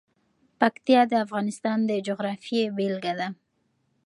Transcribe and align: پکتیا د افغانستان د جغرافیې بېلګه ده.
پکتیا 0.59 1.01
د 1.11 1.13
افغانستان 1.25 1.77
د 1.89 1.91
جغرافیې 2.07 2.63
بېلګه 2.77 3.13
ده. 3.19 3.27